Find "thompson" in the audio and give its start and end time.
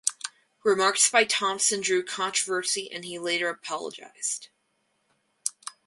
1.25-1.79